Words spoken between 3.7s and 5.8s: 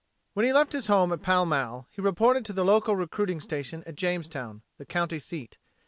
at Jamestown, the county seat.